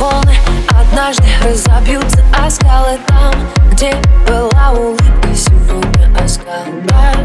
волны 0.00 0.34
однажды 0.68 1.24
разобьются 1.44 2.24
о 2.32 2.50
скалы 2.50 2.98
Там, 3.06 3.34
где 3.70 3.94
была 4.26 4.72
улыбка, 4.72 5.28
сегодня 5.34 6.10
оскал 6.18 6.64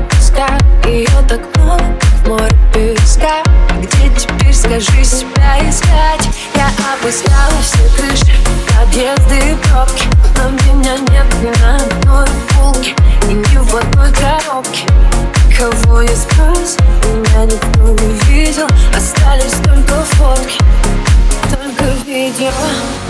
Тоска, 0.09 0.59
ее 0.83 1.07
так 1.27 1.41
много 1.55 1.83
в 2.23 2.27
море 2.27 2.55
песка. 2.73 3.41
Где 3.81 4.09
теперь, 4.17 4.53
скажи, 4.53 5.03
себя 5.03 5.69
искать? 5.69 6.27
Я 6.55 6.69
обыскала 6.93 7.44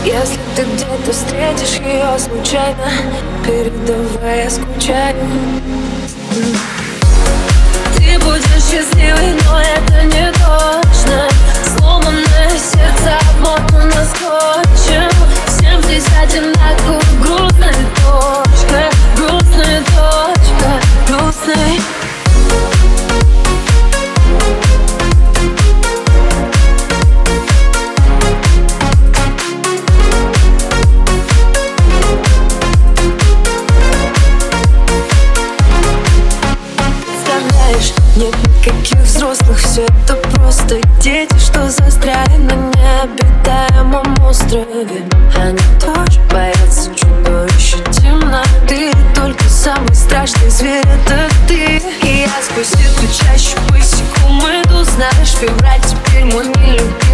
Если 0.05 0.39
ты 0.55 0.63
где-то 0.63 1.11
встретишь 1.11 1.79
ее 1.79 2.19
случайно 2.19 2.91
Передавай, 3.43 4.43
я 4.43 4.49
скучаю. 4.51 5.15
Ты 7.97 8.19
будешь 8.19 8.63
счастливой, 8.69 9.24
никаких 38.65 38.99
взрослых 38.99 39.57
Все 39.59 39.83
это 39.83 40.15
просто 40.33 40.79
дети, 41.01 41.37
что 41.37 41.69
застряли 41.69 42.37
на 42.37 42.53
необитаемом 42.53 44.23
острове. 44.23 45.03
Они 45.35 45.59
тоже 45.79 46.19
боятся 46.31 46.93
чудовища 46.95 47.77
темноты 47.91 48.91
Только 49.13 49.43
самый 49.45 49.93
страшный 49.93 50.49
зверь 50.49 50.85
это 50.85 51.29
ты 51.47 51.81
И 52.03 52.21
я 52.21 52.29
сквозь 52.41 52.73
эту 52.73 53.07
чащу 53.13 53.57
босиком 53.69 54.39
иду 54.39 54.83
Знаешь, 54.83 55.33
февраль 55.39 55.81
теперь 55.81 56.25
мой 56.25 56.45
нелюбимый 56.45 57.04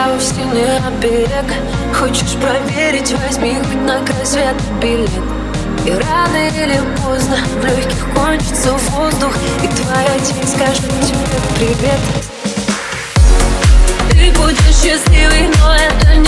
берега, 0.00 0.16
в 0.16 0.22
стене 0.22 0.80
берег. 1.00 1.44
Хочешь 1.94 2.36
проверить, 2.40 3.12
возьми 3.12 3.56
хоть 3.56 3.82
на 3.82 4.00
край 4.04 4.24
света 4.24 4.62
билет. 4.80 5.10
И 5.86 5.90
рано 5.90 6.36
или 6.36 6.78
поздно 7.02 7.36
в 7.58 7.64
легких 7.64 8.12
кончится 8.14 8.72
воздух 8.72 9.34
И 9.62 9.68
твоя 9.68 10.18
тень 10.18 10.46
скажет 10.46 10.90
тебе 11.06 11.38
привет. 11.56 12.00
Ты 14.10 14.30
будешь 14.38 14.76
счастливый, 14.76 15.48
но 15.58 15.74
это 15.74 16.16
не 16.16 16.19